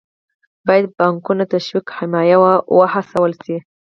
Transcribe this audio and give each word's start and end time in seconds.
باید 0.67 0.85
پانګونه 0.97 1.43
تشویق، 1.53 1.85
حمایه 1.97 2.37
او 2.43 2.75
وهڅول 2.79 3.31
شي. 3.43 3.57